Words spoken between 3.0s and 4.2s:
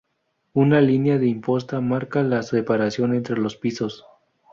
entre los pisos.